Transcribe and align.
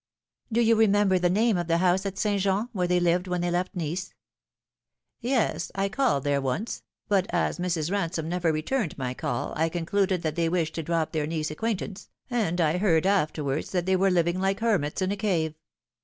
"Do 0.51 0.61
you 0.61 0.75
remember 0.77 1.19
the 1.19 1.29
name 1.29 1.57
of 1.57 1.67
the 1.67 1.77
house 1.77 2.07
at 2.07 2.17
St. 2.17 2.41
Jean 2.41 2.69
where 2.73 2.87
they 2.87 2.99
lived 2.99 3.27
when 3.27 3.41
they 3.41 3.51
left 3.51 3.75
Nice 3.75 4.15
?""Yes, 5.19 5.71
I 5.75 5.89
called 5.89 6.23
there 6.23 6.41
once, 6.41 6.81
but 7.07 7.27
as 7.29 7.59
Mrs. 7.59 7.91
Eansome 7.91 8.25
never 8.25 8.51
returned 8.51 8.97
my 8.97 9.13
call, 9.13 9.53
I 9.55 9.69
concluded 9.69 10.23
that 10.23 10.35
they 10.35 10.49
wished 10.49 10.73
to 10.73 10.81
drop 10.81 11.11
their 11.11 11.27
Nice 11.27 11.51
ac 11.51 11.55
quaintance, 11.59 12.09
and 12.31 12.59
I 12.59 12.79
heard 12.79 13.05
afterwards 13.05 13.69
that 13.73 13.85
they 13.85 13.95
were 13.95 14.09
living 14.09 14.41
like 14.41 14.59
hermits 14.59 15.03
in 15.03 15.11
a 15.11 15.15
cave. 15.15 15.53